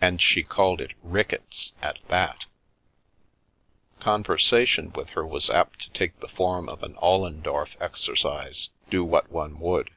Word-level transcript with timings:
And 0.00 0.22
she 0.22 0.42
called 0.42 0.80
it" 0.80 0.94
Rickitt's" 1.04 1.74
at 1.82 1.98
that 2.08 2.46
Conversation 3.98 4.90
with 4.94 5.10
her 5.10 5.26
was 5.26 5.50
apt 5.50 5.80
to 5.80 5.90
take 5.90 6.18
the 6.18 6.28
form 6.28 6.66
of 6.66 6.82
an 6.82 6.94
Ollendorf 7.02 7.76
exercise, 7.78 8.70
do 8.88 9.04
what 9.04 9.30
one 9.30 9.58
would. 9.60 9.90